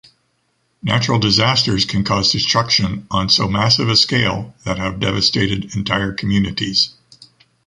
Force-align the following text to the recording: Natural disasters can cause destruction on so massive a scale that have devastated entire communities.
Natural 0.81 1.19
disasters 1.19 1.85
can 1.85 2.03
cause 2.03 2.31
destruction 2.31 3.05
on 3.11 3.29
so 3.29 3.47
massive 3.47 3.87
a 3.87 3.95
scale 3.95 4.55
that 4.63 4.79
have 4.79 4.99
devastated 4.99 5.75
entire 5.75 6.11
communities. 6.11 6.95